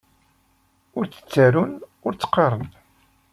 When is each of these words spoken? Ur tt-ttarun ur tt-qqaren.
Ur 0.97 1.05
tt-ttarun 1.07 1.71
ur 2.05 2.13
tt-qqaren. 2.13 2.67